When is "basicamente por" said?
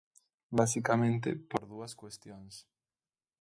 0.59-1.61